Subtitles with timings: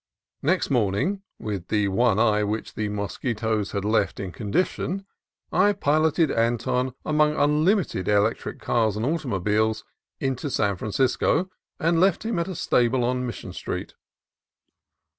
[0.41, 5.05] Next morning, with the one eye which the mos quitoes had left in condition,
[5.53, 9.83] I piloted Anton among unlimited electric cars and automobiles
[10.19, 13.93] into San Francisco, and left him at a stable on Mission Street.